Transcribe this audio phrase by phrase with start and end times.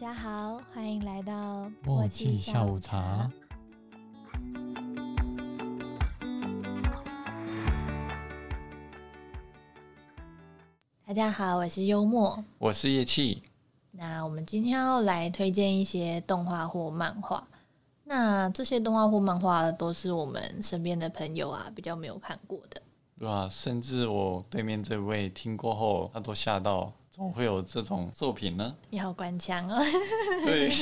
[0.00, 3.30] 家好，欢迎来到默契下午茶。
[11.06, 12.42] 大家好，我是幽默。
[12.56, 13.42] 我是叶气。
[13.90, 17.46] 那我们今天要来推荐一些动画或漫画。
[18.04, 22.80] 那这些动画或漫画都是我们身边的朋友啊比较没有看过的。
[23.18, 28.74] 对啊，甚至我对面这位听过后，他都吓到，怎么会有这种作品呢？
[28.88, 29.78] 你好官腔哦。
[30.42, 30.72] 对，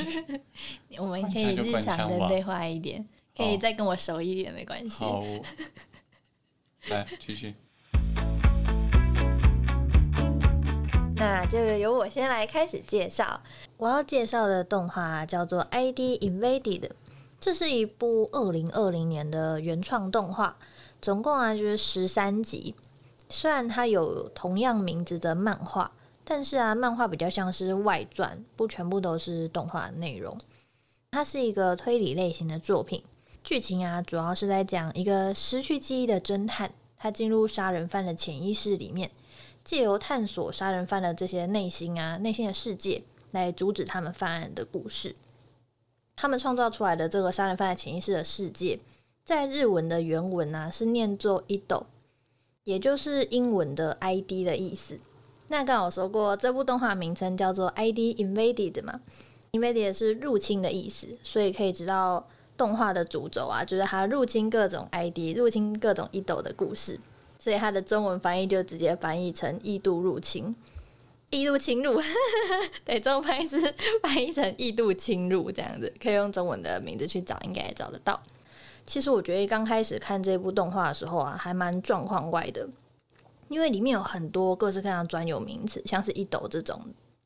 [0.97, 5.03] 我们可以日常的对话一点，可以再跟我熟一点，没关系。
[5.03, 5.21] 好，
[6.87, 7.53] 来继续。
[11.17, 13.41] 那就由我先来开始介绍。
[13.75, 16.79] 我要介绍的动画叫做《ID Invaded》，
[17.37, 20.55] 这是一部二零二零年的原创动画，
[21.01, 22.75] 总共啊就是十三集。
[23.27, 25.91] 虽然它有同样名字的漫画，
[26.29, 30.37] 但是啊，漫画比较像是外传，不全部都是动画内容。
[31.09, 33.03] 它是一个推理类型的作品，
[33.43, 39.09] 剧情啊主要是在讲一个失去记忆的侦探，他进入杀人犯的潜意识里面。
[39.63, 45.15] 借由探索杀人犯的这些内心啊、内心的世界，来阻止他们犯案的故事。
[46.15, 48.79] 他们创造出来的这个杀人犯的潜意识的世界，
[49.25, 51.85] 在日文的原文啊是念作 “ido”，
[52.65, 54.99] 也就是英文的 “ID” 的意思。
[55.49, 58.99] 那刚我说过，这部动画名称叫做《ID Invaded》嘛
[59.51, 66.99] ，“invaded” 是入侵的意思，所以可以知道动画的主轴啊，就是它入侵各种 ID、入侵各种 ido 的故事。
[67.39, 70.53] 所以它的中文翻译就直接翻译成“异度入侵
[71.31, 71.97] ”，“异度侵入”，
[72.83, 73.59] 对，中文翻译是
[74.03, 78.21] 翻译成“异度侵入”这样子，可以用中文的名字去找，应该也找得到。
[78.85, 82.67] 其实我觉得刚开始看这部动画的时候啊，还蛮状况外的，
[83.49, 86.79] 因为里面有很多各式各样专有名词，像是一斗这种，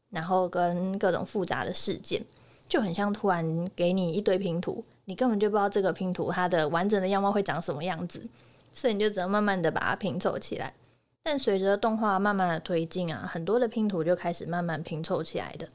[0.09, 2.23] 然后跟各种复杂的事件，
[2.67, 8.27] 就很像突然给你一堆拼图，你根本就不知道这个拼图它的完整的样貌会长什么样子。
[8.73, 10.73] 所以你就只能慢慢的把它拼凑起来，
[11.21, 15.67] 但随着动画慢慢的推进啊，很多的拼图就开始慢慢拼凑起来的。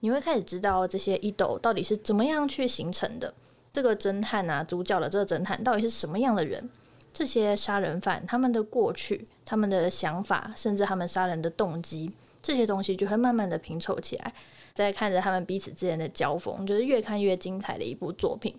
[0.00, 3.34] 你会开始知道这些一斗到底是怎么样去形成的。
[3.72, 6.70] 这个侦探啊，主角的这个侦探到底是什么样的人？
[7.18, 14.34] 这些杀人犯他们的过去、他们的想法，甚至他们杀人的动机，这些东西就会慢慢的拼凑起来。
[14.74, 18.54] 再看着他们彼此之间的交锋，就是越看越精彩的一部作品。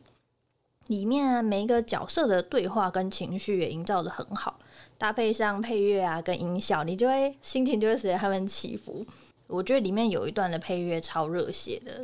[0.87, 4.57] 里面，每一个角色的对话跟情绪也营造的很好，
[4.97, 9.05] 搭配上配乐啊跟音效，你就会心情就会随着他们起伏。
[9.45, 12.03] 我觉得里面有一段的配乐超热血的。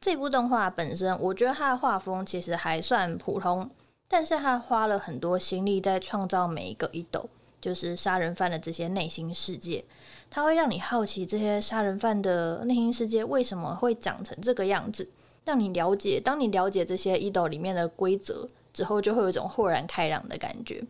[0.00, 3.68] 这部动画本身，我觉得它的画风其实还算普通，
[4.08, 7.28] 但是他花了很多心力在创造每一个一斗，
[7.60, 9.84] 就是杀人犯的这些内心世界。
[10.30, 15.10] 它会让你好奇这些杀人犯的内心世界为什么会长成这个样子。
[15.44, 20.82] 让你了解，当你了解这些一斗里面的规则之后，就会有一种豁然开朗的感觉。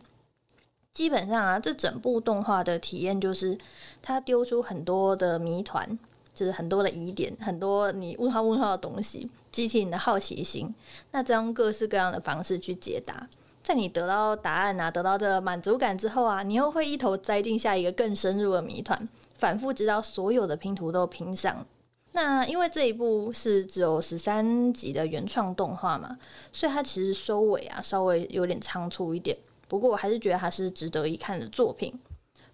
[0.93, 3.57] 基本上啊，这整部动画的体验就是，
[4.01, 5.97] 它丢出很多的谜团，
[6.39, 10.73] 就是很多的疑点，很多你问号问号的东西，激起你的好奇心。
[11.11, 13.27] 那再用各式各样的方式去解答，
[13.61, 19.05] 在你得到答案啊，得到这满足感之后啊，你又会一头栽进下一个更深入的谜团，
[19.35, 21.65] 反复直到所有的拼图都拼上。
[22.13, 26.17] 那因为这一部是只有十三集的原创动画嘛，
[26.53, 29.35] 所以它其实收尾啊稍微有点仓促一点。
[29.67, 31.93] 不过我还是觉得它是值得一看的作品。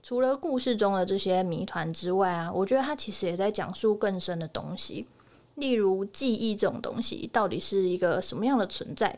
[0.08, 5.04] 除了故事中的这些谜团之外啊，我觉得它其实也在讲述更深的东西，
[5.56, 9.18] 例如记忆这种东西到底是一个什么样的存在？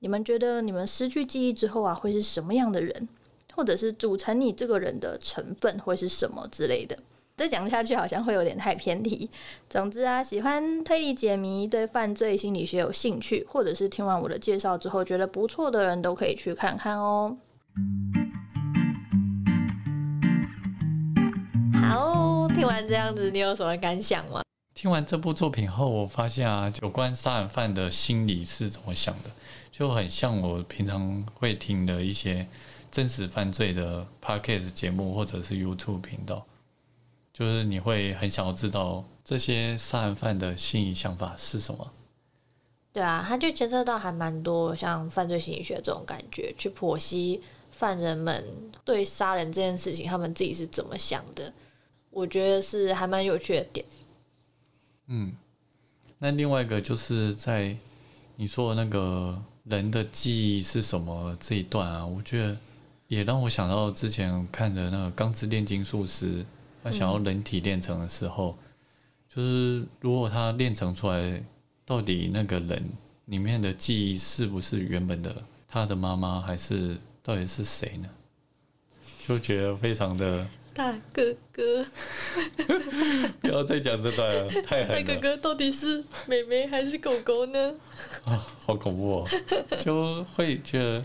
[0.00, 3.08] 你们觉得你们失去记忆之后啊，会是什么样的人？
[3.54, 6.98] 或者是组成你这个人的成分会是什么之类的？
[7.36, 9.30] 再讲下去好像会有点太偏题。
[9.70, 17.36] 总之啊，喜欢推理解谜、对犯罪心理学有兴趣，或者是听完我的介绍之后觉得不错的人都可以去看看哦。
[21.88, 24.42] 好，听完这样子，你有什么感想吗？
[24.74, 29.30] 听完这部作品后，我发现啊，有关杀人犯的心理是怎么想的，
[29.72, 32.46] 就很像我平常会听的一些
[32.90, 36.44] 真实犯罪的 podcast 节目，或者是 YouTube 频道。
[37.32, 41.90] 就是你会很想要知道这些杀人犯的心理想法是什么？
[42.92, 48.44] 对啊，他就牵涉到还蛮多像犯罪心理学这种感觉，去剖析犯人们
[48.84, 51.50] 对杀人这件事情，他们自己是怎么想的。
[52.10, 53.86] 我觉得是还蛮有趣的点。
[55.06, 55.32] 嗯，
[56.18, 57.76] 那另外一个就是在
[58.36, 62.56] 你说的那个人的记忆是什么这一段啊，我觉得
[63.06, 66.42] 也让我想到之前看的那个《钢之炼金术师》。
[66.80, 68.56] 他想要人体炼成的时候，
[69.28, 71.42] 就是如果他炼成出来，
[71.84, 72.88] 到底那个人
[73.26, 78.08] 里面的记忆是不是原本的他的妈妈，还是到底是谁呢？
[79.26, 80.46] 就觉得非常的
[80.78, 81.84] 大哥哥，
[83.42, 85.02] 不要再讲这段了，太狠了。
[85.02, 87.74] 大哥哥到底是妹妹还是狗狗呢？
[88.24, 89.28] 啊，好恐怖哦！
[89.84, 91.04] 就会觉得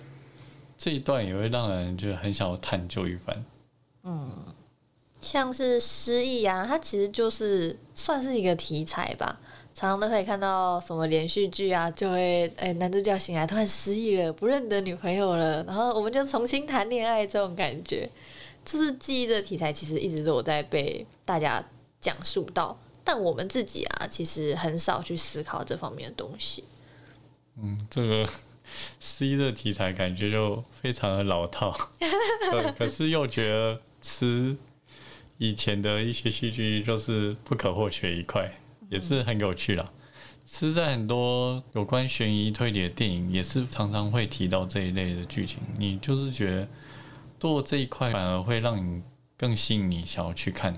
[0.78, 3.44] 这一段也会让人觉得很想要探究一番。
[4.04, 4.30] 嗯
[5.20, 9.40] 像是失忆啊，它其实就是算是一个题材吧。
[9.74, 18.08] 常常都可以看到什么连续剧啊，就会哎、男主角醒来突然失忆了，不认得女朋友了，然后我们就重新谈恋爱这种感觉。
[18.66, 21.64] 就是记忆的题材，其实一直都有在被大家
[22.00, 26.64] 讲述到，但我们自己啊，其实很少去思考这方面的东西。
[27.62, 28.28] 嗯，这个
[29.00, 34.56] C 的题材感觉就非常的老套， 对，可是又觉得吃
[35.38, 38.52] 以前的一些戏剧就是不可或缺一块，
[38.90, 39.86] 也是很有趣啦。
[40.46, 45.60] 吃，在很多有关悬疑推理的电影，也是常常会提到这一类的剧情。
[45.78, 46.68] 你就是觉得
[47.44, 49.04] 做这一块，反而会让你
[49.36, 50.74] 更吸引你想要去看。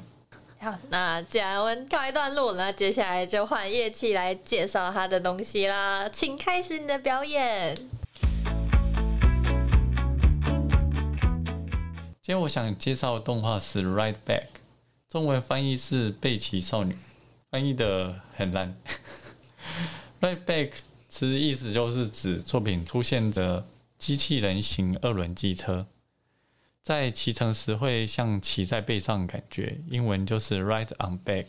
[0.59, 7.75] 好，那既然我们告一段落了，那接下来就换乐器来介绍他的东西啦，请开始你的表演。
[12.19, 14.41] 今天我想介绍的动画是《Right Back》，
[15.07, 16.93] 中文翻译是《贝奇少女》，
[17.51, 18.75] 翻译的很烂。
[20.19, 20.71] right Back
[21.09, 23.67] 其实意思就是指作品出现的
[23.99, 25.85] 机器人型二轮机车，
[26.85, 31.47] 在骑乘时会像骑在背上的感觉，英文就是 Right on Back，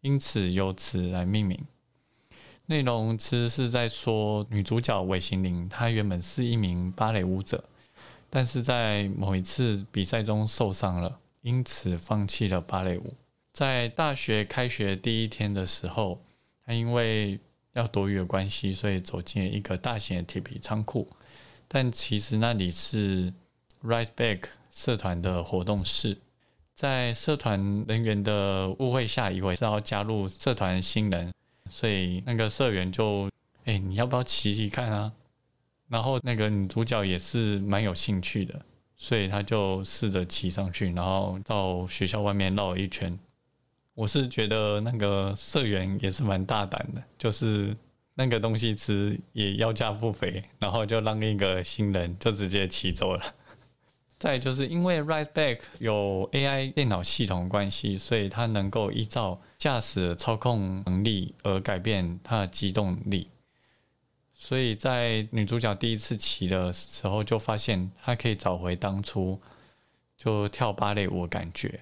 [0.00, 1.66] 因此由此来命名。
[2.64, 7.62] 内容其实是在说女主角韦行玲，她原本是一名芭蕾舞者。
[8.30, 13.12] 但是在某一次比赛中受伤了，因此放弃了芭蕾舞。
[13.52, 16.22] 在大学开学第一天的时候，
[16.64, 17.38] 她因为
[17.74, 21.06] 要躲雨的关系，所以走进了一个大型的铁皮仓库。
[21.68, 23.30] 但其实那里是
[23.82, 26.16] Right Back 社团的活动室。
[26.74, 31.30] 在社团人员的误会下，以为是要加入社团新人，
[31.68, 33.28] 所以那个社员就
[33.66, 35.12] ：“哎、你要不要骑骑看啊？”
[35.88, 38.58] 然后那个女主角也是蛮有兴趣的，
[38.96, 43.18] 所以她就试着骑上去，然后到学校外面绕了一圈。
[43.92, 47.76] 我是觉得那个社员也是蛮大胆的，就是
[48.14, 53.34] 那个东西其实也要价不菲，然后就让一个新人就直接骑走了。
[54.20, 63.28] 再就是因为 Rideback 有 AI 电脑系统关系，所以它能够依照驾驶操控能力而改变它的机动力。
[64.34, 69.40] 所以在女主角第一次骑的时候，就发现她可以找回当初
[70.18, 71.80] 就跳芭蕾舞的感觉。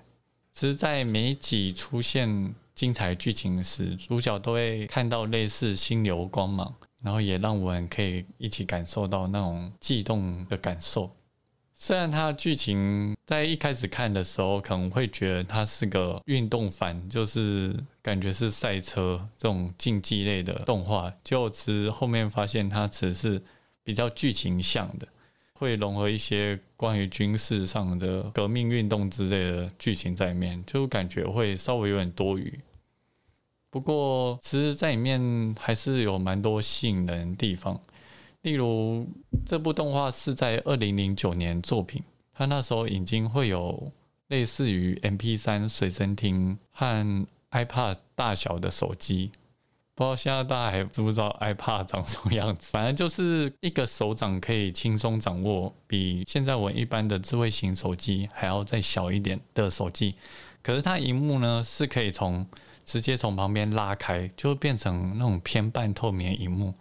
[0.55, 11.11] 只是在每一集出现精彩剧情时，主角都会看到类似心流光芒，然后也让我们可以一起感受到那种悸动的感受。
[11.81, 17.73] 虽然它的剧情在一开始看的时候可能会觉得它是个运动番，就是
[18.03, 23.41] 感觉是赛车这种竞技类的动画，就只后面发现它只是
[23.85, 25.07] 比较剧情向的，
[25.55, 32.59] 会融合一些关于军事上的革命运动之类的剧情在里面，就感觉会稍微有点多余。
[33.71, 37.81] 不过，其实在里面还是有蛮多吸引人的地方。
[38.43, 39.07] 例如，
[39.45, 42.03] 这部动画是在二零零九年作品，
[42.33, 43.91] 它那时候已经会有
[44.29, 49.33] 类似于 MP 三随身听和 iPad 大小的手机。
[49.95, 52.71] 不知道现在大家还知不知道 iPad 长什么样子？
[52.71, 60.15] 反正就是一个手掌可以轻松掌握，比现在我一般的智慧型手机还要再小一点的手机。
[60.63, 62.47] 可是它荧幕呢是可以从
[62.85, 66.73] 直接从旁边拉开，就变成那种偏半透明荧幕。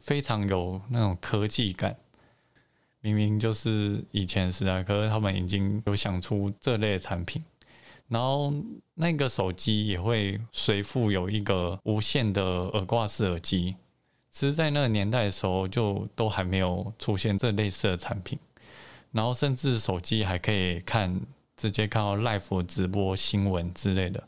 [0.00, 1.96] 非常有那种科技感，
[3.00, 7.42] 明明就是以前时代，可是他们已经有想出这类产品。
[8.08, 8.52] 然后
[8.94, 13.76] 那个手机也会随附有一个无线的耳挂式耳机，
[14.30, 18.38] 其实，在那个年代的时候，就都还没有出现这类似的产品。
[19.12, 21.20] 然后，甚至手机还可以看，
[21.56, 24.22] 直接看到 live 直播新闻之类的。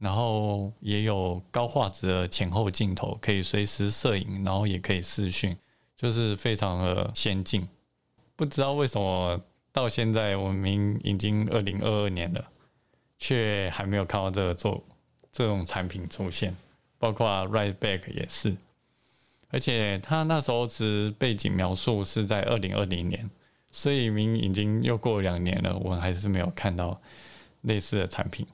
[0.00, 5.54] 然后也有高画质的前后镜头，可以随时摄影，然后也可以视讯，
[5.94, 7.68] 就是非常的先进。
[8.34, 9.38] 不知道为什么
[9.70, 12.42] 到现在我们已经二零二二年了，
[13.18, 14.82] 却还没有看到这个做
[15.30, 16.56] 这种产品出现，
[16.98, 18.56] 包括 Right Back 也是。
[19.50, 23.28] 而且他那时候是背景描述是在二零二零年，
[23.70, 26.98] 所以明明已经又过两年了，我们还是没有看到
[27.60, 28.46] 类似的产品。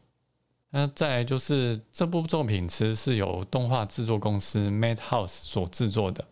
[0.78, 6.23] 那再就是这部作品其实是由动画制作公司 Madhouse 所制作的，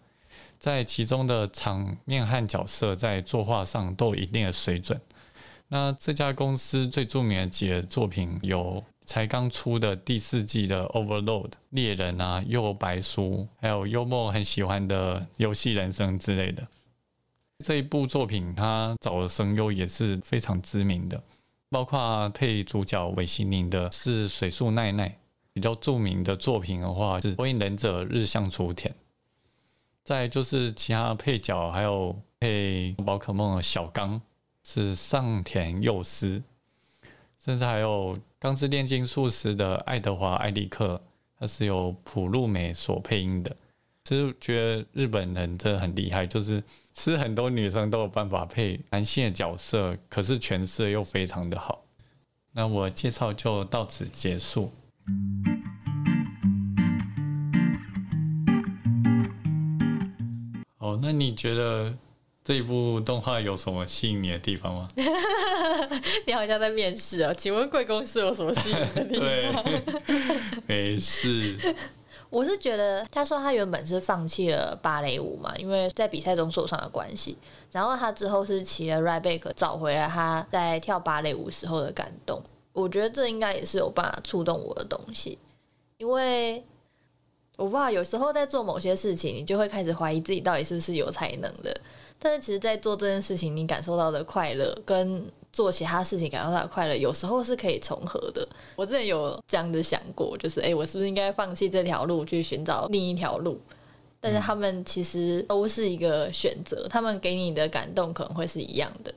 [0.59, 5.01] 在其中的场面和角色在作画上都有一定的水准。
[5.69, 16.69] 那这家公司最著名的几个作品有才刚出的第四季的 Overload 猎人啊，又白书，还有幽默很喜欢的游戏人生之类的。
[17.65, 21.23] 这一部作品他找的声优也是非常知名的。
[21.75, 25.19] 包括配主角尾形宁的是水树奈奈，
[25.53, 28.95] 比较著名的作品的话是《火影忍者日向雏田》。
[30.05, 34.23] 再就是其他配角，还有配宝可梦的小刚
[34.63, 36.41] 是上田佑司，
[37.41, 41.03] 甚至还有《钢之炼金术师》的爱德华艾利克，
[41.37, 43.57] 他是由普路美所配音的。
[44.07, 46.63] 其实觉得日本人真的很厉害，就是。
[46.97, 51.85] 是很多女生都有办法配男性的角色，可是诠释又非常的好。
[52.53, 54.71] 那我介绍就到此结束。
[60.79, 61.93] 哦，那你觉得
[62.45, 64.89] 这一部动画有什么吸引你的地方吗？
[66.29, 67.35] 你好像在面试啊？
[67.35, 69.19] 请问贵公司有什么吸引的地
[69.51, 69.65] 方？
[70.69, 71.59] 没事。
[72.35, 77.39] 我是觉得，他说他原本是放弃了芭蕾舞嘛，因为在比赛中受伤的关系。
[77.71, 82.43] 然后他之后是骑了 r i b a c k 找回来他在跳芭蕾舞时候的感动。
[82.73, 85.39] 我觉得这应该也是有办法触动我的东西，
[85.99, 86.65] 因为
[87.57, 91.73] 我不知道有时候在做某些事情，你就会开始怀疑自己到底是不是有才能的。
[92.19, 98.47] 但是其实，在做这件事情，你感受到的快乐跟做其他事情感到他的快乐，有时候是可以重合的。
[98.75, 103.57] 我之前有这样子想过，就是哎，我是不是应该放弃这条路，去寻找另一条路？
[104.21, 109.15] 但是他们其实都是一个选择，他们给你的感动可能会是一样的。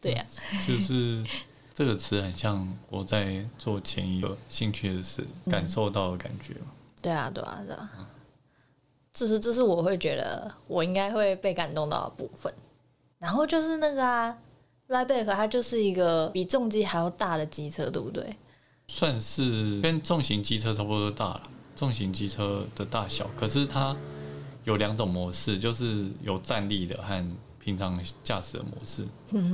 [0.00, 0.26] 对呀，
[0.66, 1.24] 就是
[1.72, 6.54] 这个词很像我在做前一个兴趣的事，感受到的感觉
[7.00, 8.08] 对啊，对啊，对啊。
[9.12, 12.52] 就是这是我会觉得我应该会被感动到的部分。
[13.20, 14.36] 然后就是那个啊。
[14.88, 18.24] R i b a c 它就是一个比重机还要大的机车，对不对？
[18.86, 21.42] 算是跟重型机车差不多大了，
[21.74, 23.28] 重型机车的大小。
[23.34, 23.96] 可是它
[24.64, 29.06] 有两种模式，就是有站立的和平常驾驶的模式。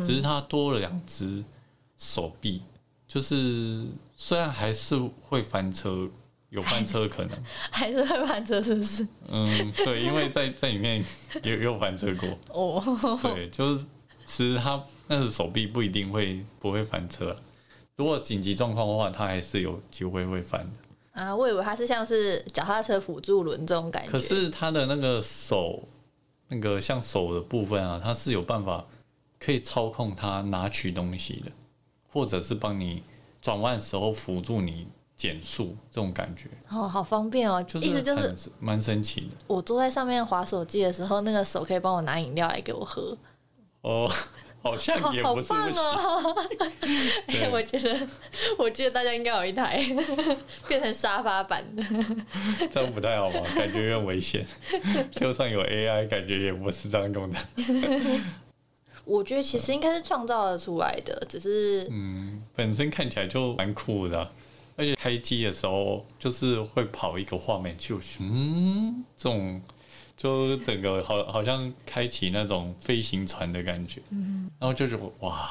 [0.05, 1.45] 只是它多了两只
[1.97, 2.63] 手臂，
[3.07, 6.09] 就是虽然还是会翻车，
[6.49, 7.39] 有翻车可能，
[7.71, 9.07] 还是会翻车，是不是？
[9.29, 11.05] 嗯，对，因为在在里面
[11.45, 12.29] 也有翻车过。
[12.53, 13.87] 哦，对，就是。
[14.31, 17.35] 其实他那个手臂不一定会不会翻车，
[17.97, 21.23] 如果紧急状况的话，他还是有机会会翻的。
[21.25, 24.11] 啊，我以为他是像是脚踏车辅助轮这种感觉。
[24.13, 25.83] 可是他的那个手，
[26.47, 28.87] 那个像手的部分啊，它是有办法
[29.41, 31.51] 可以操控它拿取东西的，
[32.09, 33.03] 或者是帮你
[33.43, 36.49] 转弯时候辅助你减速这种感觉。
[36.71, 39.37] 哦，好方便哦，意思就是蛮神奇的。
[39.49, 43.19] 我坐在上面划手机的时候，那个手可以帮我拿饮料来给我喝。
[43.83, 44.11] 哦，
[44.63, 45.73] 好像也不是不行。
[47.29, 48.09] 哎，我觉得，
[48.59, 49.83] 我觉得大家应该有一台
[50.69, 51.83] 变成沙发版的，
[52.71, 53.41] 这样不太好吧？
[53.57, 54.47] 感觉有点危险。
[55.13, 57.39] 就算有 AI，感觉也不是这样用的。
[59.07, 64.31] 我觉得其实应该是创造了出来的，只是嗯，本身看起来就蛮酷的，
[64.77, 69.61] 而且开机的时候就是会跑一个画面，就是嗯这种。
[70.21, 75.49] 就整个好，好像开启那种飞行船的感觉，嗯，然后就觉得哇，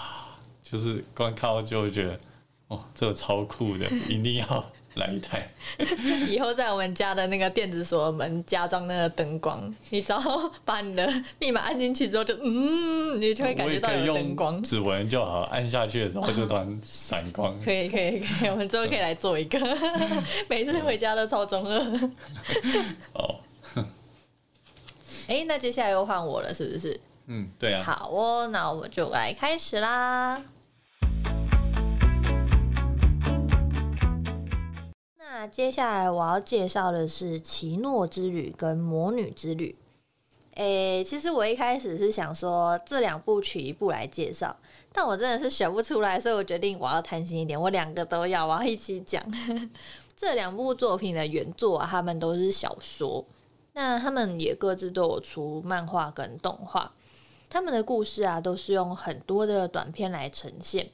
[0.61, 2.19] 就是光看到就觉得，
[2.67, 5.49] 哦，这个超酷的，一定要来一台。
[6.29, 10.21] 以后在我们家的那个电子锁门加装那个灯光，你只要
[10.63, 14.61] 把你的密码按进去之后，就嗯，你就会感觉到有灯光。
[14.61, 17.57] 指纹就好，按下去的时候就突然闪光。
[17.65, 19.59] 可以可以可以，我们之后可以来做一个，
[20.47, 22.11] 每次回家都超中二。
[23.13, 23.39] 哦。
[25.29, 26.99] 哎，那接下来又换我了，是不是？
[27.27, 27.83] 嗯，对啊。
[27.83, 30.41] 好哦，那我们就来开始啦。
[35.19, 39.77] 那接下来我要介绍的是《奇诺之旅》跟《魔女之旅》。
[40.59, 44.57] 哎，其实我一开始是想说这两部取一部来介绍，
[44.91, 49.23] 但我真的是选不出来，所以我决定我要贪心一点，我两个都要，我要一起讲。
[50.17, 53.23] 这两部作品的原作啊，他们都是小说。
[53.81, 56.91] 那他们也各自都有出漫画跟动画，
[57.49, 60.89] 他们的故事啊都是用很多的短片来呈现，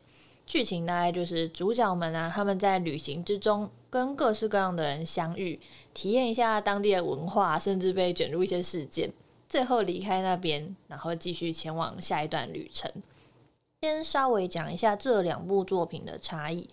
[0.46, 5.60] 剧情大概就是主角们啊他们在旅行之中跟各式各样的人相遇，
[5.96, 9.12] 体验一下当地的文化，甚至被卷入一些事件，
[9.50, 12.92] 最后离开那边，然后继续前往下一段旅程。
[13.82, 16.62] 先稍微讲一下这两部作品的差异，《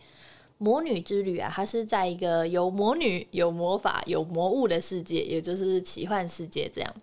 [0.62, 6.94] 魔女之旅啊，它是在一个有魔女、有魔法、有魔物的世界，也就是奇幻世界这样。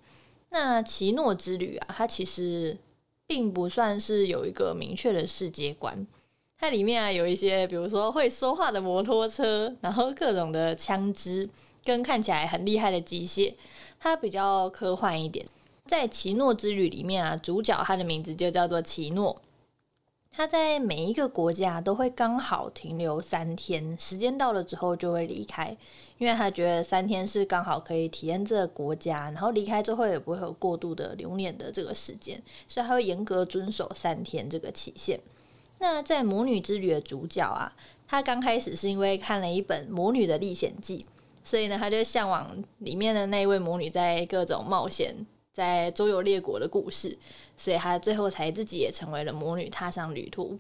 [0.50, 2.78] 那奇诺之旅啊，它其实
[3.28, 6.08] 并不算是有一个明确的世界观，
[6.58, 11.50] 它里面啊有一些，比如说会说话的摩托车，然后各种的枪支，
[11.84, 13.54] 跟看起来很厉害的机械，
[14.00, 15.46] 它比较科幻一点。
[15.86, 19.42] 在奇诺之旅里面啊，主角他的名字就叫做奇诺。
[20.40, 25.76] 他在每一个国家都会刚好停留三天，时间到了之后就会离开，
[26.18, 35.20] 因为他觉得三天是刚好可以体验这个国家，然后离开之后也不会有过度的留恋的这个时间，所以他会严格遵守三天这个期限。
[35.80, 37.76] 那在魔女之旅的主角啊，
[38.08, 41.00] 他刚开始是因为看了一本《魔女的历险记》，
[41.44, 45.14] 所以呢，他就向往里面的那位魔女在各种冒险。
[45.60, 47.18] 在周游列国的故事，
[47.58, 50.58] 所以他最后才自己也成为了魔女，踏上旅途。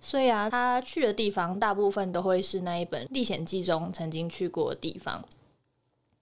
[0.00, 5.24] 所以啊，他去的地方大部分都会是那一本《历险记》中曾经去过的地方。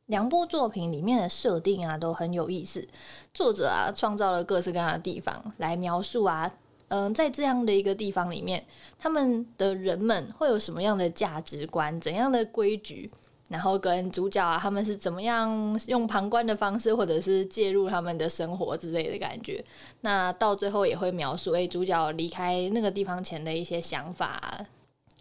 [0.06, 2.86] 两部作品里面的设定啊都很有意思，
[3.32, 6.52] 作者啊创造了各式各样的地方来描述啊，
[6.88, 8.62] 嗯，在这样的一个地方里面，
[8.98, 13.10] 他们的人们会有什么样的价值观，怎样的规矩。
[13.48, 19.64] 然后跟主角啊，他们是怎么样用旁观的方式，或者是介入他们的生活之类的感觉。
[20.02, 24.40] 那到最后也会描述，诶，主角离开那个地方前的一些想法。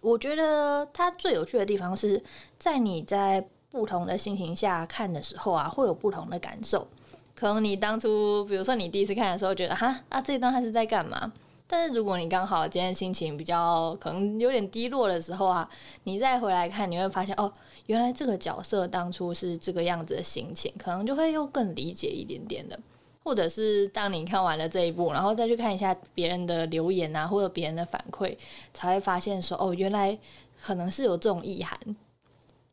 [0.02, 2.22] 我觉得它最有趣的地方是
[2.60, 6.88] 在你在不同的心情下看的时候啊，会有不同的感受。
[7.34, 11.32] 可能你当初，比如说你第一次看的时候，觉得哈啊，这一段他是在干嘛？
[11.70, 15.70] 但是如果你刚好今天心情比较可能有点低落的时候啊，
[16.06, 17.52] 你再回来看，你会发现哦，
[17.88, 22.80] 原来这个角色当初是这个样子的心情，可能就会又更理解一点点的。
[23.24, 28.38] 或者是当你看完了这一部，然后再去看一下别人的留言啊，或者别人的反馈，
[28.74, 30.18] 才会发现说哦，原来
[30.62, 31.78] 可能是有这种意涵。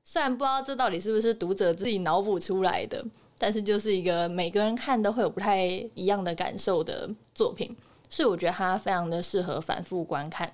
[0.05, 3.05] 虽然不知道这到底是不是读者自己脑补出来的，
[3.37, 7.75] 但是就是一个每个人看都会有不太一样的感受的作品。
[8.15, 10.53] 所以我觉得它非常的适合反复观看。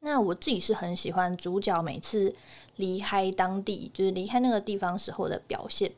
[0.00, 2.34] 那我自己是很喜欢主角每次
[2.76, 5.92] 离开当地，就是离开那个地方时候的表现。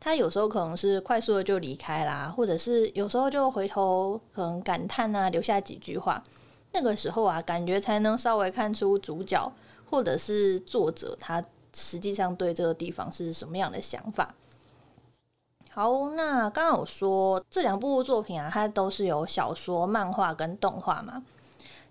[0.00, 6.20] 他有时候可能是快速的就离开啦，或者是有时候就回头可能感叹啊，留下几句话。
[6.72, 9.52] 那个时候啊，感觉才能稍微看出主角
[9.88, 11.40] 或者是作者他
[11.72, 14.34] 实际上对这个地方是什么样的想法。
[15.70, 21.22] 好，那刚刚有说这两部作品啊，它都是有小说、漫画跟动画嘛。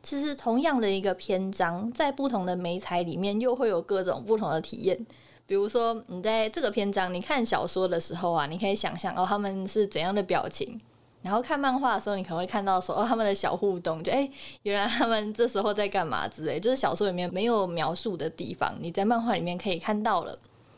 [0.04, 4.98] 其实同样的一个篇章，在不同的媒材里面，又会有各种不同的体验。
[5.46, 10.78] 比如说，你在这个篇章你看小说的时候啊，你可以想象哦他们是怎样的表情；
[11.22, 14.30] 然后看漫画的时候，你可能会看到说哦他们的小互动，就哎
[14.64, 20.38] 原来他们这时候在干嘛之类，就是小说里面没有描述的地方，你在漫画里面可以看到了。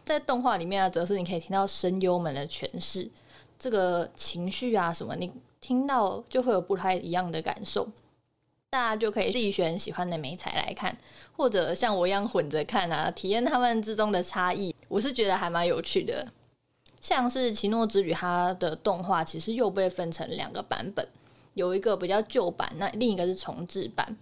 [0.09, 3.07] 在动画里面啊，则是你可以听到声优们的诠释，
[3.59, 7.87] 这个情绪啊什么，你听到就会有不太一样的感受。
[8.71, 10.97] 大家就可以自己选喜欢的美彩来看，
[11.37, 14.75] 或者像我一样混着看啊，体验他们之中的差异。
[14.87, 16.27] 我是觉得还蛮有趣的。
[16.99, 21.07] 像是《奇诺之旅》，它的动画其实又被分成两个版本，
[21.53, 24.17] 有一个比较旧版，那另一个是重制版。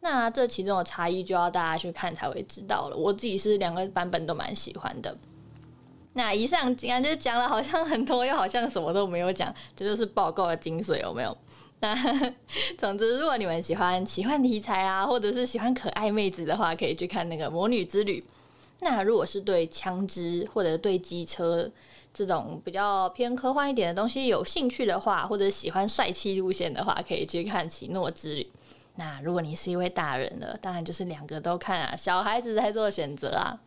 [0.00, 2.96] 那这其中的差异就要大家去看才会知道了。
[2.96, 5.16] 我自己是两个版本都蛮喜欢的。
[6.12, 11.36] 那以上竟然就讲了好像很多，又好像什么都没有讲，这就是报告的精髓，有没有？
[11.80, 11.94] 那
[12.76, 18.20] 总之，如果你们喜欢奇幻题材啊，或者是喜欢可爱妹子的话，可以去看那个《魔女之旅》。
[18.80, 21.70] 那如果是对枪支或者对机车
[22.12, 28.42] 这种比较偏科幻一点的东西有兴趣的话，或者喜欢帅气路线的话，可以去看《奇诺之旅》。
[28.96, 33.58] 那如果你是一位大人了，当然就是两个都看啊，小孩子在做选择啊。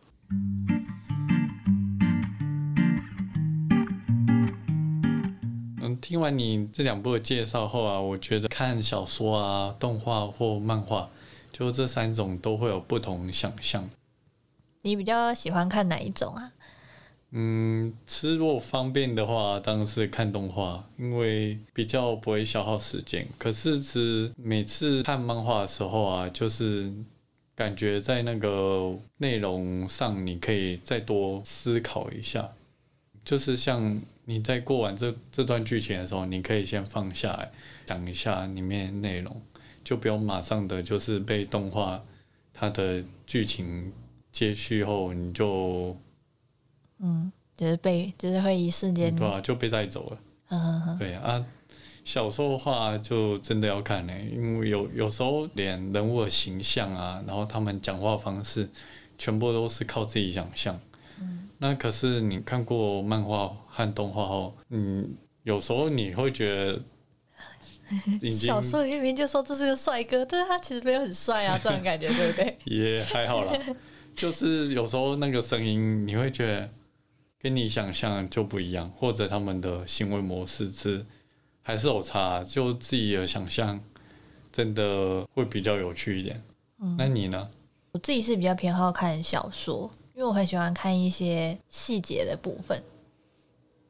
[6.04, 11.08] 听完你这两部的介绍后啊，我觉得看小说啊、动画或漫画，
[11.50, 13.88] 就这三种都会有不同想象。
[14.82, 16.52] 你比较喜欢看哪一种啊？
[17.30, 23.26] 嗯，吃如果方便的话，当然是看动画，因为比较不会消耗时间。
[23.38, 26.92] 可是只每次看漫画的时候啊，就是
[27.54, 32.52] 感觉在那个内容上，你可以再多思考一下，
[33.24, 34.02] 就是像。
[34.26, 37.50] 你在过完这这段剧情的时候，你可以先放下来，
[37.86, 39.42] 想一下里面内容，
[39.82, 42.02] 就不用马上的就是被动画
[42.52, 43.92] 它的剧情
[44.32, 45.96] 接续后，你就
[46.98, 50.18] 嗯，就是被就是会一瞬间对啊，就被带走了。
[50.48, 51.44] 嗯，对啊，
[52.04, 58.68] 小说的话，就真的要看呢、因为有有时候连人物的形象啊，然后他们讲话方式，
[59.18, 60.80] 全部都是靠自己想象。
[61.64, 72.58] 那可是你看过漫画和动画后，嗯，有时候你会觉得小说里面明明就说这是个帅哥，但是他其实没有很帅啊，这种感觉对不对？
[72.66, 73.58] 也还好啦，
[74.14, 76.68] 就是有时候那个声音，你会觉得
[77.40, 81.06] 跟你想象就不一样，或者他们的行为模式是
[81.62, 83.80] 还是有差，就自己的想象
[84.52, 86.44] 真的会比较有趣一点。
[86.98, 87.48] 那你呢？
[87.92, 92.80] 我自己是比较偏好看小说，因为我很喜欢看一些细节的部分，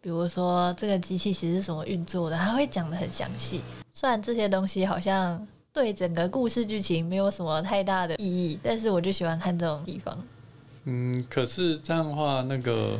[0.01, 3.61] 比如说这个机器其实是什么运作的，它会讲的很详细。
[3.93, 10.17] 虽然这些东西好像对整个故事剧情没有什么太大的意义，但是我就喜欢看这种地方。
[10.85, 12.99] 嗯，可是这样的话，那个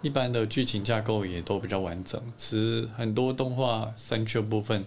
[0.00, 4.82] 一般的剧情架构也都比较完整，其实很多动画删去的部分，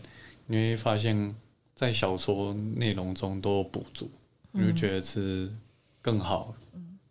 [0.47, 1.35] 你会发现
[1.75, 4.09] 在小说内容中都有补足，
[4.51, 5.51] 你就觉得是
[6.01, 6.53] 更好。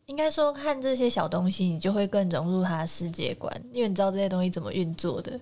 [0.06, 5.38] 应该说，看这些小东西，你就会更融入他的世界观，因为你知道这些东西怎么运作的，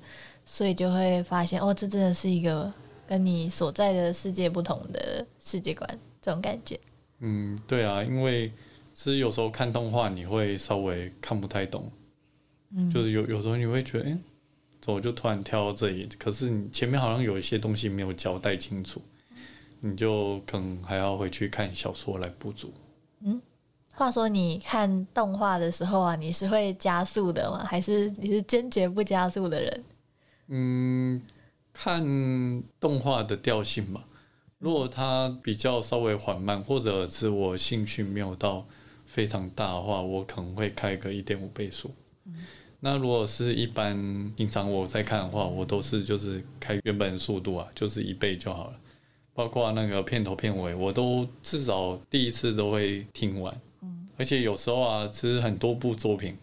[0.47, 2.73] 所以就会发现，哦，这真的是一个
[3.07, 6.79] 跟你所在的世界不同的世界观，这种感觉。
[7.19, 8.53] 嗯，对啊，因为
[8.95, 11.91] 其实有时候看动画你会稍微看不太懂，
[12.75, 14.19] 嗯就是有有时候你会觉得，哎、
[14.81, 16.09] 怎么就突然跳到这里？
[16.19, 19.03] 可是你前面好像有一些东西没有交代清楚，
[19.81, 22.73] 你就可能还要回去看小说来补足。
[24.03, 27.65] 话说，你看动画的时候啊，你是会加速的吗？
[27.65, 29.85] 还是你是坚决不加速的人？
[30.49, 31.23] 嗯，
[31.73, 32.03] 看
[32.81, 34.05] 动画的调性吧。
[34.59, 38.67] 如果它比较稍微缓慢，或者是我兴趣没有到
[39.07, 41.89] 非常大的话，我可能会开个一点五倍速。
[42.81, 43.97] 那如果是一般
[44.37, 48.75] 平常我在看的话，我都是就是开原本速度啊，就是一倍就好了。
[49.33, 53.57] 包括那个片头片尾，我都至少第一次都会听完。
[54.23, 56.37] 而且有时候啊，其实很多部作品，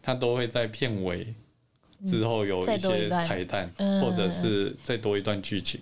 [0.00, 1.26] 它都会在片尾
[2.06, 5.80] 之后有一些彩蛋，嗯或者是再多一段剧情。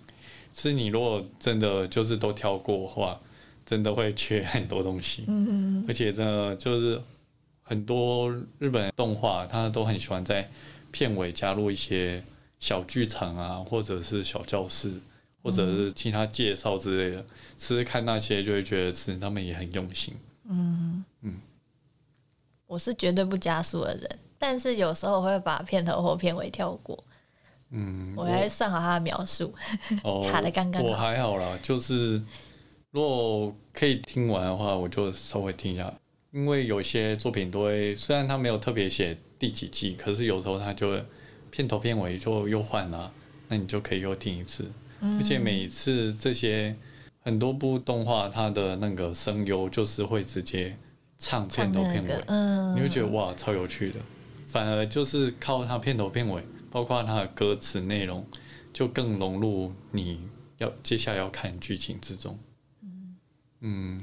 [0.55, 3.20] 是你如果真的就是都挑过的话，
[3.66, 5.25] 真的会缺很多东西。
[5.27, 6.99] 嗯，而且真的就是
[7.61, 10.49] 很多日本动画，它都很喜欢在
[10.90, 12.25] 片尾加入一些
[12.59, 14.90] 小剧场啊，或者是小教室，
[15.42, 17.22] 或者是其他介绍之类的。
[17.59, 20.14] 其实看那些就会觉得是他们也很用心。
[22.66, 27.02] 我是绝对不加速的人，但是有时候我会把片头或片尾跳过，
[27.70, 29.54] 嗯，我还会算好它的描述。
[30.02, 32.20] 哦 卡的刚刚好我还好啦，就是
[32.90, 35.92] 如果可以听完的话，我就稍微听一下。
[36.32, 41.04] 因为有些作品都会，虽然他没有特别写第几季，可是有时候他就会
[41.50, 43.11] 片头片尾就又换了，
[43.48, 44.70] 那你就可以又听一次。
[45.00, 46.74] 嗯而且每一次这些
[47.26, 50.76] 很多部动画，它的那个声优就是会直接
[51.18, 52.14] 唱片头片尾，
[52.76, 53.98] 你会觉得哇超有趣的。
[54.46, 58.24] 反而就是靠它片头片尾，包括它的歌词内容，
[58.72, 60.20] 就更融入你
[60.58, 62.38] 要接下来要看剧情之中。
[63.58, 64.00] 嗯，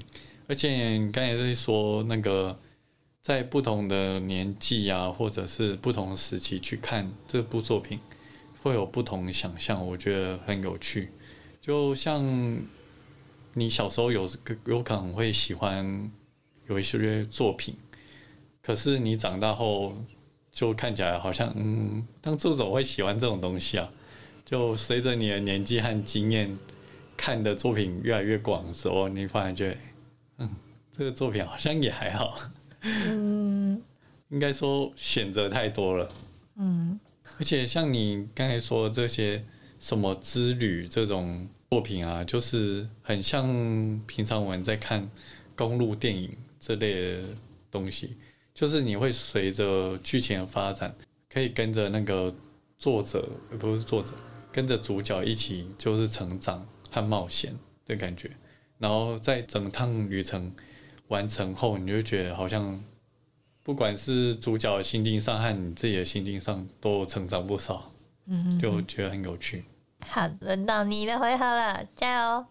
[0.49, 2.59] 而且你刚才在说那个，
[3.21, 7.97] 在不同的年纪啊，或者是不同时期去看这部作品，
[8.61, 11.07] 会有不同的想象，我觉得很有趣。
[11.61, 12.21] 就像
[13.53, 14.29] 你小时候有
[14.65, 16.11] 有可能会喜欢
[16.67, 17.75] 有一些作品，
[18.61, 19.95] 可是你长大后
[20.51, 23.89] 就看起来好像，嗯，当初怎么会喜欢这种东西啊？
[24.45, 26.57] 就随着你的年纪和经验，
[27.15, 29.77] 看的作品越来越广的时候，你反而觉得，
[30.39, 30.55] 嗯，
[30.97, 32.37] 这个作品好像也还好。
[32.81, 33.81] 嗯
[34.29, 36.11] 应该说选择太多了，
[36.57, 36.99] 嗯
[37.39, 39.43] 而且像你刚才说的这些
[39.79, 43.47] 什么之旅这种作品啊，就是很像
[44.05, 45.09] 平常我们在看
[45.55, 47.23] 公路电影这类的
[47.71, 48.15] 东西，
[48.53, 50.95] 就是你会随着剧情的发展，
[51.27, 52.31] 可以跟着那个
[52.77, 54.11] 作者，呃不是作者，
[54.51, 57.51] 跟着主角一起就是成长和冒险
[57.87, 58.29] 的感觉，
[58.77, 60.53] 然后在整趟旅程
[61.07, 62.79] 完成后，你就觉得好像
[63.63, 67.91] 不管是主角的心境上和你自己的心境上都有成长不少，
[68.27, 69.63] 嗯，就觉得很有趣。
[70.07, 72.45] 好，轮到你的回合了，加油！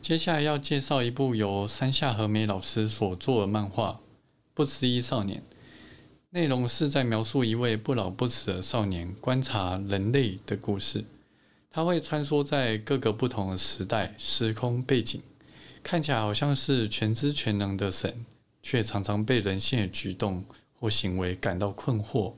[0.00, 3.90] 接下来要介绍一部由山下和美老师所做的漫画
[4.54, 5.40] 《不思议少年》，
[6.30, 11.04] 内容是在描述一位不老不死的少年观察人类的故事。
[11.68, 15.20] 他会穿梭在各个不同的时代、时空背景，
[15.82, 18.24] 看起来好像是全知全能的神，
[18.62, 20.42] 却常常被人性的举动
[20.78, 22.32] 或行为感到困惑，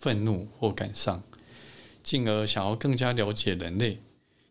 [0.00, 1.22] 愤怒或感伤，
[2.02, 3.98] 进而想要更加了解人类。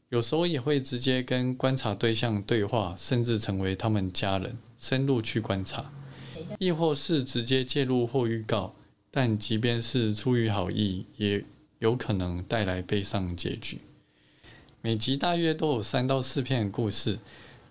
[0.10, 5.92] 有时候也会直接跟观察对象对话，甚至成为他们家人，深入去观察，
[6.60, 8.74] 亦或是直接介入或预告。
[9.12, 11.44] 但即便是出于好意，也
[11.80, 13.80] 有可能带来悲伤结局。
[14.82, 17.18] 每集大约都有三到四篇故事，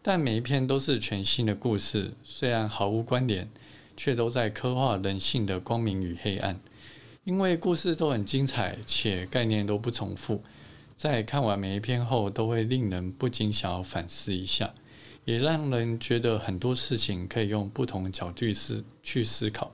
[0.02, 3.48] 但每一篇都是全新的故事，虽然毫无关联，
[3.96, 6.60] 却都在刻画人性的光明与黑暗。
[7.28, 10.42] 因为故事都很精彩，且概念都不重复。
[10.96, 14.72] 在看完每一篇后，都会令人不禁想要反思一下，
[15.26, 19.70] 也让人觉得很多事情可以用不同角度思去思考，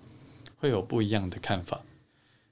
[0.56, 1.80] 会有不一样的看法。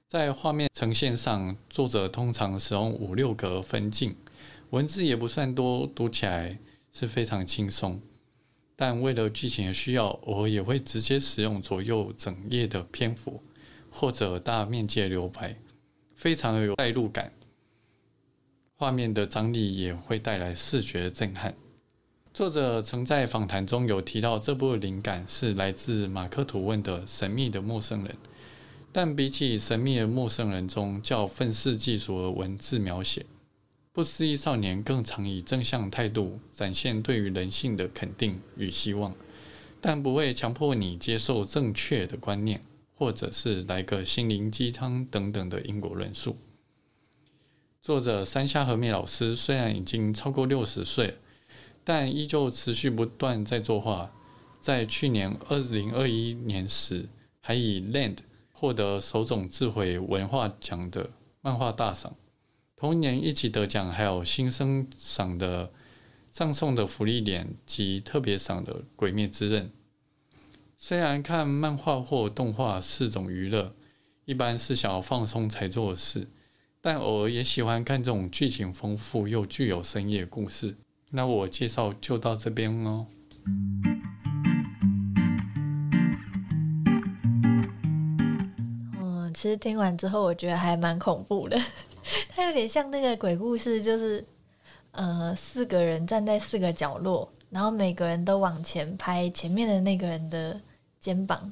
[0.07, 4.15] 在画面呈现上，作者通常使用五六格分镜，
[4.69, 6.57] 文字也不算多，读起来
[6.93, 7.99] 是非常轻松。
[8.77, 13.43] 但为了剧情的需要，我也会直接使用左右整页的篇幅，
[13.93, 15.55] 或者大面积的留白，
[16.15, 17.31] 非常的有代入感。
[18.75, 21.53] 画面的张力也会带来视觉震撼。
[22.33, 28.11] 作者曾在访谈中有提到，这部灵感是来自马克吐温的《神秘的陌生人》，
[28.91, 33.21] 但比起《神秘的陌生人》中较愤世嫉俗的文字描写，
[33.93, 39.15] 《不思议少年》更常以正向态度展现对于人性的肯定与希望，
[39.79, 42.59] 但不会强迫你接受正确的观念，
[43.03, 46.37] 或者是来个心灵鸡汤等等的因果论述。
[47.81, 51.17] 作者山下和美老师虽然已经超过六十岁，
[51.83, 54.09] 但依旧持续不断在作画。
[54.61, 57.09] 在去年二零二一年时，
[57.41, 58.15] 还以《Land》
[58.53, 61.09] 获得首种智慧文化奖的
[61.41, 62.15] 漫画大赏。
[62.77, 65.69] 同年一起得奖还有新生赏的
[66.31, 69.65] 葬送的福利脸及特别赏的《鬼灭之刃》。
[70.85, 73.73] 虽然看漫画或动画是种娱乐，
[74.25, 76.27] 一般是想要放松才做的事。
[76.81, 80.75] 但偶尔也喜欢看这种剧情丰富又具有深意的故事。
[81.11, 83.07] 那我介绍就到这边哦。
[88.99, 91.57] 嗯，其实听完之后，我觉得还蛮恐怖的。
[92.27, 94.21] 它有点像那个鬼故事，就是
[94.91, 100.59] 呃，四个人站在四个角落，然后每个人都往前拍前面的那个人的
[101.03, 101.51] 肩膀。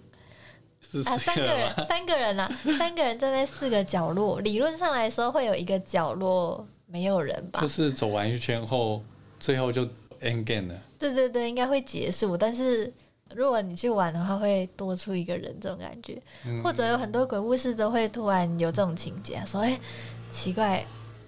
[1.05, 4.39] 啊，三个人，三个人啊，三个人站在四个角落。
[4.41, 7.61] 理论上来说，会有一个角落没有人吧？
[7.61, 9.01] 就是走完一圈后，
[9.39, 9.85] 最后就
[10.19, 10.81] end game 了。
[10.97, 12.35] 对对对，应该会结束。
[12.35, 12.91] 但是
[13.35, 16.21] 如果你去玩的话，会多出一个人这种感觉，
[16.63, 19.79] 或者有很多鬼故事都会突然有这种情节，说哎，
[20.29, 20.85] 奇怪，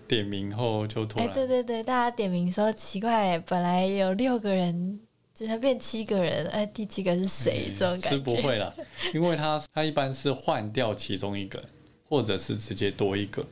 [0.07, 4.99] 点名后就突然，哎，对对对，大家点名说奇怪，本来有六个人。
[5.33, 7.71] 就像变七个人，哎，第七个是谁？
[7.73, 8.73] 这种感觉是不会了，
[9.15, 11.61] 因为他他一般是换掉其中一个，
[12.07, 13.43] 或者是直接多一个，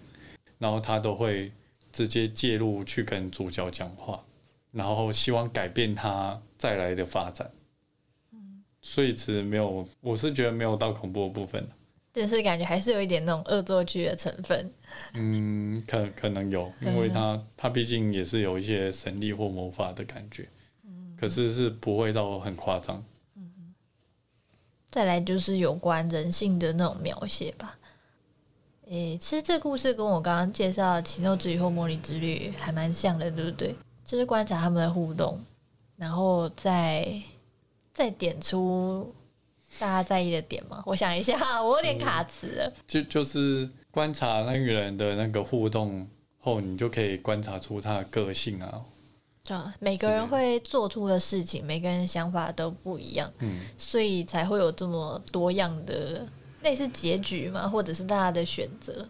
[0.60, 1.52] 然后他都会
[1.92, 4.24] 直接介入去跟主角讲话，
[4.72, 7.50] 然后希望改变他再来的发展。
[8.32, 11.68] 嗯，所以其实没有，我是觉得没有到恐怖的部分，
[12.14, 14.72] 但是感觉还是有一点那种恶作剧的成分。
[15.16, 20.48] 嗯，可可能有，因为他他毕竟也是有一些神力或魔法的感觉。
[21.22, 23.04] 可是是不会到很夸张。
[23.36, 23.76] 嗯，
[24.90, 27.78] 再来就是有关人性的那种描写吧。
[28.88, 33.76] 诶，其实这故事跟我刚刚介绍《奇诺之旅》或《魔女之旅》还蛮像的，对不对？
[34.04, 35.40] 就是观察他们的互动，
[35.96, 37.22] 然后再
[37.94, 39.14] 再点出
[39.80, 40.82] 大家在意的点嘛。
[40.88, 42.74] 我想一下， 我有点卡词了。
[42.88, 48.82] 就就是观察那个人的那个互动后，你就可以观察出他的个性啊。
[49.50, 56.26] 啊，每个人会做出的事情，每个人想法都不一样，嗯，所以才会有这么多样的
[56.62, 59.08] 类似结局嘛，或者是大家的选择。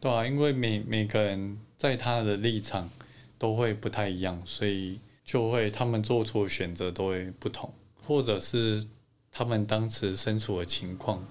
[0.00, 2.90] 对啊，因为每每个人在他的立场
[3.38, 7.72] 都会不太一样，所以就会他们做出的选择都会不同，
[8.04, 8.84] 或者是
[9.30, 11.24] 他们当时身处的情况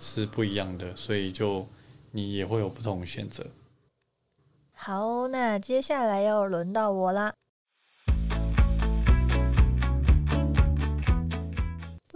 [0.00, 1.66] 是不一样的，所以就
[2.10, 3.46] 你也会有不同的选择。
[4.72, 7.32] 好，那接下来要轮到我啦。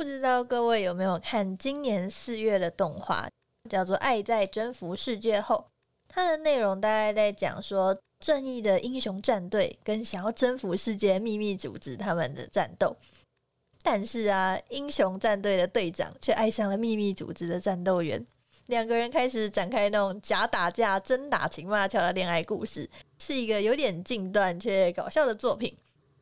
[0.00, 3.28] 不知道各位有没有看今年四月的动画，
[3.68, 5.56] 叫做《爱在征服世界后》。
[6.08, 12.96] 它的内容大概在讲说，正义的英雄战队跟想要征服世界秘密组织他们的战斗。
[13.82, 18.26] 但是啊，英雄战队的队长却爱上了秘密组织的战斗员，
[18.68, 25.76] 两个人开始展开那种假打架、真打情骂俏的恋爱故事，是一个有点近段却搞笑的作品。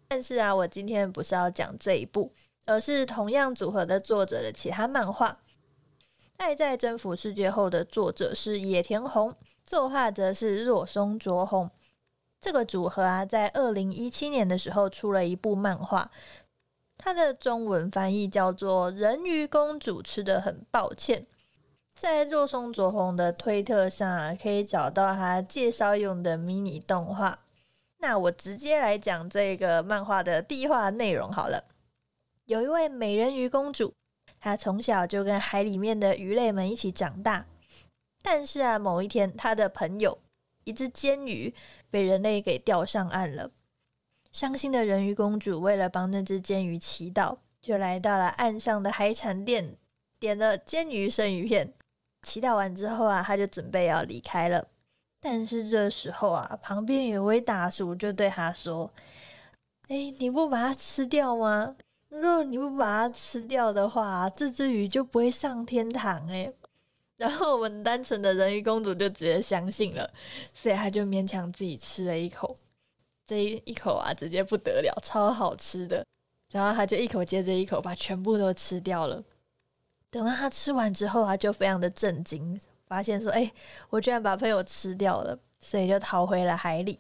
[0.09, 2.33] 但是啊，我今天不是要讲这一部。
[2.69, 5.39] 而是同样组合的作者的其他漫画，
[6.37, 11.71] 爱在征服世界后的作者是野田宏，作画则是若松卓宏。
[12.39, 16.11] 这个组合啊，在二零一七年的时候出了一部漫画，
[16.99, 21.23] 它的中文翻译叫做《人鱼公主吃的很抱歉》。
[21.95, 27.39] 在若松卓宏的推特上啊，可以找到他介绍用的迷你动画。
[27.97, 31.65] 那我直接来讲这个漫画的第一话内容好了。
[32.49, 33.93] 有一位美人鱼公主，
[34.41, 37.45] 她从小就跟海里面的鱼类们一起长大。
[38.23, 40.19] 但是啊，某一天，她的朋友
[40.65, 41.55] 一只煎鱼
[41.91, 43.51] 被人类给钓上岸了。
[44.33, 49.77] 伤心的人鱼公主为了帮那只煎鱼祈祷，就来到了岸上的海产店，
[50.19, 51.75] 点了煎鱼生鱼片。
[52.27, 54.67] 祈祷完之后啊，她就准备要离开了。
[55.21, 58.91] 但是这时候啊，旁边有位大叔就对他说
[59.89, 61.77] ：“哎，你不把它吃掉吗？
[62.09, 66.53] 如果你不把它吃掉的话，这只鱼就不会上天堂。”哎，
[67.17, 70.11] 然后我们单纯的人鱼公主就直接相信了，
[70.53, 72.57] 所以她就勉强自己吃了一口。
[73.27, 76.05] 这一一口啊，直接不得了，超好吃的。
[76.51, 79.23] 然后她就一口接着一口把全部都吃掉了。
[80.11, 82.59] 等到她吃完之后啊，就非常的震惊。
[82.87, 83.53] 发现说：“哎，
[83.91, 86.99] 我居然把朋友吃掉了，所以就逃回了海里。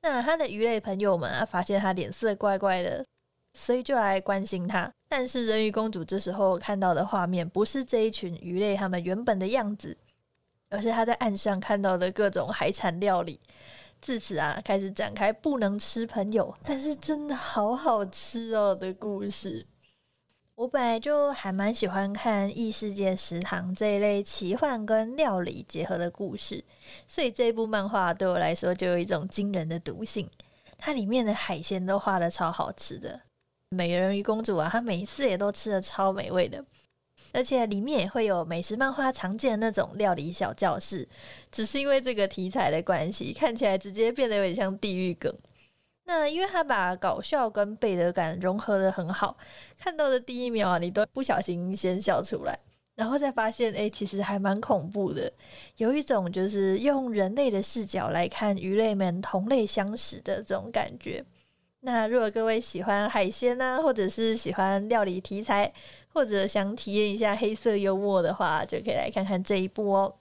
[0.00, 3.04] 那他的鱼类朋友们啊，发现他脸色怪怪的，
[3.54, 4.90] 所以就来关心他。
[5.08, 9.96] 但是人鱼公主这时候看到的画面，不是这一群鱼类他们原本的样子，
[10.70, 13.38] 而是她在岸上看到的各种海产料理。
[14.00, 19.66] 自此啊，开始展开不能吃朋友，但是真的好好吃哦的故事。”
[20.54, 26.62] 我本来就还蛮喜欢看异世界食堂这一类奇幻跟料理结合的故事，
[27.08, 30.28] 所以这部漫画对我来说就有一种惊人的毒性。
[30.76, 33.20] 它里面的海鲜都画的超好吃的，
[33.72, 36.62] 美人鱼公主啊，她每一次也都吃的超美味的，
[37.32, 41.08] 而且里面也会有美食漫画常见的那种料理小教室，
[41.50, 45.32] 只是因为这个题材的关系，看起来直接变得有点像地狱梗。
[46.04, 49.36] 那因为他把搞笑跟背德感融合的很好，
[49.78, 52.58] 看到的第一秒啊，你都不小心先笑出来，
[52.96, 55.32] 然后再发现，哎，其实还蛮恐怖的，
[55.76, 61.24] 有一种就是用人类的视角来看鱼类们同类相识的这种感觉。
[61.84, 65.72] 那如果各位喜欢海鲜啊，或者是喜欢料理题材，
[66.12, 70.14] 或者想体验一下黑色幽默的话，就可以来看看这一部哦。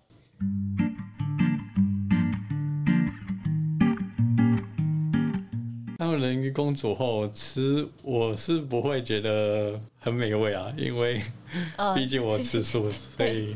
[6.00, 11.21] 当人鱼公主后吃，我是不会觉得很美味啊，因为
[11.95, 13.56] 毕竟我吃素， 所以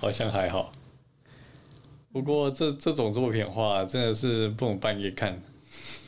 [0.00, 0.72] 好像还好。
[2.10, 5.40] 不过这这种作品的话，真的是不能半夜看。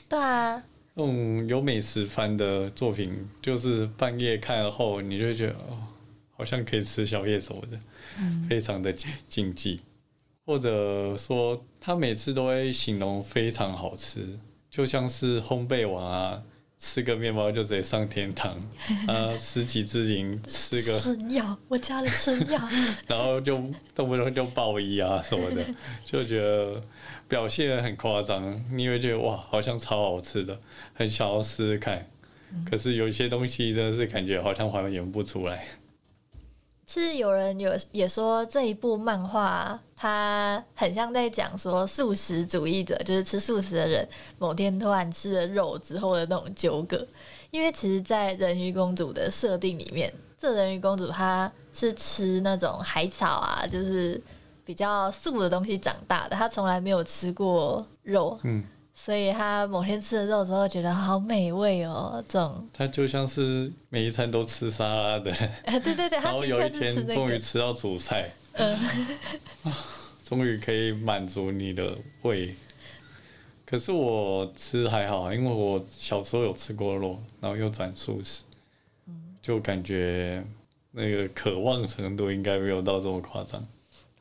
[0.08, 0.60] 对啊，
[0.94, 5.78] 那种有美食番的作品，就是半夜看后，你就觉得哦，
[6.36, 7.78] 好像可以吃宵夜什么的，
[8.48, 8.92] 非常的
[9.28, 9.80] 禁忌。
[10.46, 14.38] 或者说，他每次都会形容非常好吃。
[14.70, 16.42] 就像是烘焙王啊，
[16.78, 18.58] 吃个面包就直接上天堂
[19.08, 19.38] 啊！
[19.38, 22.60] 十几只灵吃个春药，我加了春药，
[23.08, 23.56] 然后就
[23.94, 25.64] 动不动就爆衣啊什么的，
[26.04, 26.82] 就觉得
[27.28, 28.64] 表现很夸张。
[28.70, 30.58] 你会觉得哇，好像超好吃的，
[30.92, 32.06] 很想要试试看。
[32.70, 35.66] 可是有一些东西真的是感觉好像还原不出来。
[36.86, 44.06] 其实有人有也说这一部漫画，它很像在讲说素食主义者，就是吃素食的人，
[44.38, 47.04] 某天突然吃了肉之后的那种纠葛。
[47.50, 54.20] 因为其实，在人鱼公主的设定里面，这人鱼公主她是吃那种海草啊，就是
[54.64, 58.38] 比较素的东西长大的，他从来没有吃过肉。
[58.42, 58.64] 嗯。
[58.96, 62.64] 所以他某天吃了肉之后，觉得好美味哦，这种。
[62.72, 65.32] 他就像是每一餐都吃沙拉的。
[65.80, 68.78] 对 对对，然后有一天终于吃到主菜，嗯，
[70.24, 72.54] 终于可以满足你的胃。
[73.66, 78.42] 可是我吃还好，因为我小时候有吃过肉，然后又转素食，
[79.42, 80.40] 就感觉
[80.92, 83.60] 那个渴望程度应该没有到这么夸张。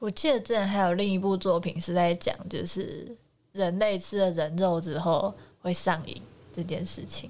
[0.04, 3.16] 我记得之前还有另一部作品是在讲，就是。
[3.54, 5.32] 人类吃了人肉之后
[5.62, 6.20] 会上瘾
[6.51, 7.30] 这件事情，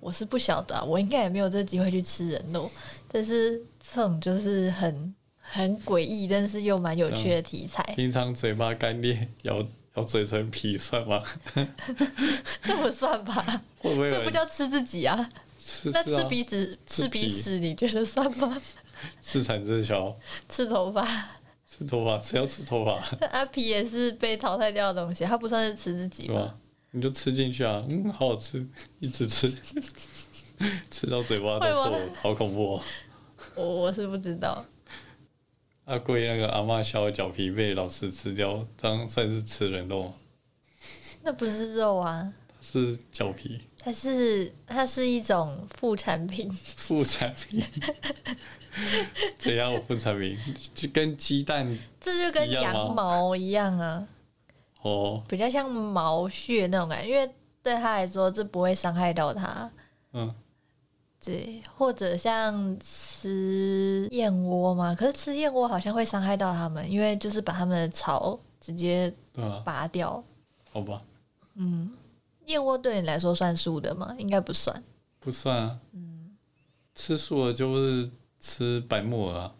[0.00, 2.68] 我是不晓得，啊我应该也没有这机会去吃人肉。
[3.12, 7.82] 但是这种就是很很诡异，但是又蛮有趣的题材。
[7.94, 9.62] 平常嘴巴干裂，咬
[9.96, 11.22] 咬嘴唇皮算吗？
[12.64, 13.62] 这不算吧？
[13.80, 14.10] 会不会？
[14.10, 15.30] 这不叫吃自己啊？
[15.92, 18.58] 那吃鼻子、吃鼻屎，你觉得算吗？
[19.20, 20.16] 自产自销，
[20.48, 21.06] 吃头发。
[21.80, 23.02] 吃头发，谁要吃头发？
[23.32, 26.54] 阿皮也是被淘汰掉的东西，他不算是吃自己吗？
[26.90, 28.66] 你就吃进去啊，嗯，好好吃，
[29.00, 29.50] 一直吃，
[30.90, 32.82] 吃到嘴巴都破，好恐怖哦！
[33.54, 34.62] 我我是不知道。
[35.86, 40.14] 阿贵那个阿嬷削的脚皮被老师吃掉，这样算是吃人肉吗？
[41.22, 46.46] 那不是肉啊，是脚皮它是它是一种副产品。
[46.50, 47.64] 副产品。
[49.38, 49.72] 怎样？
[49.72, 50.38] 我副产品
[50.74, 54.06] 就跟鸡蛋这就跟羊毛一样啊，
[54.82, 57.30] 哦，比较像毛屑那种感觉，因为
[57.62, 59.70] 对他来说这不会伤害到他。
[60.12, 60.34] 嗯，
[61.24, 69.12] 对，或者像吃燕窝嘛，可是吃燕窝好像会伤害到他们，因为就是把他们的巢直接
[69.64, 70.22] 拔掉。
[70.72, 71.02] 好吧，
[71.54, 71.90] 嗯，
[72.46, 74.14] 燕窝对你来说算素的吗？
[74.18, 74.82] 应该不算。
[75.18, 75.78] 不算啊。
[75.92, 76.08] 嗯
[76.92, 78.10] 吃素的就是
[78.40, 79.54] 吃白木耳啊，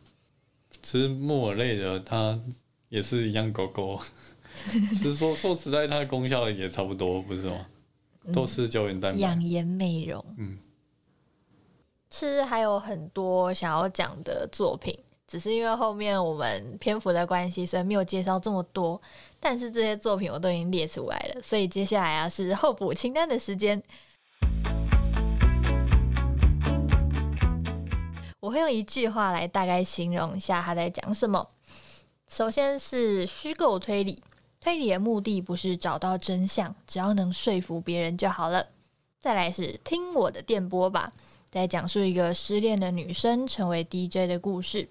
[0.82, 2.40] 吃木耳类的它
[2.88, 4.00] 也是一样狗狗，
[4.66, 7.66] 只是说说实在，它的功效也差不多，不是吗？
[8.34, 9.18] 都是胶原蛋白。
[9.20, 10.24] 养颜美容。
[10.38, 10.58] 嗯，
[12.08, 19.00] 其实还有很多想要讲的作品，只是因为后面我们篇幅的关系，所以没有介绍这么多。
[19.38, 23.82] 但是这些作品我都已经列出来了，所以接下来啊是候补清单的时间。
[28.40, 31.46] 我会用一句话来大概形容一下他在讲什么。
[32.26, 34.22] 首先是虚构推理，
[34.60, 38.66] 推理的目的不是找到真相，只要能说服别人就好了。
[39.18, 41.12] 再来是听我的电波吧，
[41.50, 44.88] 在讲述一个失恋的女生成为 DJ 的故事。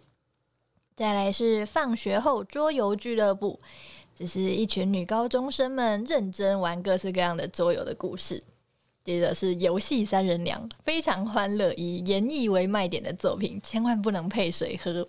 [0.96, 3.60] 再来是放学后桌游俱乐部，
[4.14, 8.44] 这是一群女高中生们认真玩各式各样的桌游的故事。
[9.04, 15.08] 接着是游戏三人娘，非常欢乐，以演绎为卖点的作品，千万不能配水喝。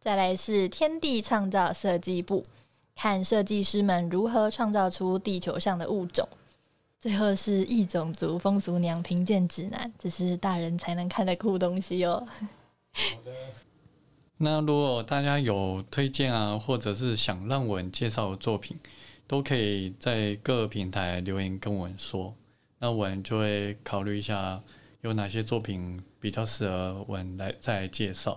[0.00, 2.44] 再来是天地创造设计部，
[2.94, 6.28] 看设计师们如何创造出地球上的物种。
[7.00, 12.26] 最后是异种族风俗娘评鉴指南，这是大人才能看的酷东西哦。
[14.38, 18.76] 那如果大家有推荐啊，或者是想让我介绍的作品，
[19.26, 22.34] 都可以在各平台留言跟我说，
[22.82, 24.60] 那我们就会考虑一下
[25.02, 28.36] 有哪些作品比较适合我们来再来介绍。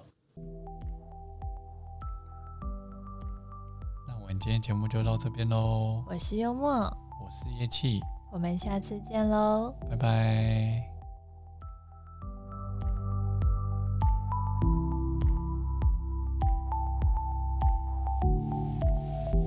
[4.08, 8.00] 那我们今天节目就到这边喽，我是幽默，我是叶气，
[8.32, 9.74] 我们下次见喽。
[9.90, 10.95] 拜拜。